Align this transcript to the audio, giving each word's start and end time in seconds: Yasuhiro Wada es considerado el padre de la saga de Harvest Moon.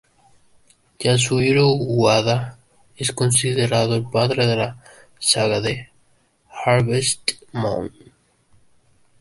Yasuhiro 0.99 1.75
Wada 1.87 2.57
es 2.97 3.11
considerado 3.11 3.95
el 3.95 4.09
padre 4.09 4.47
de 4.47 4.55
la 4.55 4.83
saga 5.19 5.61
de 5.61 5.89
Harvest 6.65 7.33
Moon. 7.53 7.93